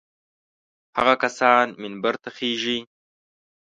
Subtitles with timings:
[0.97, 2.77] هغه کسان منبر ته خېژي.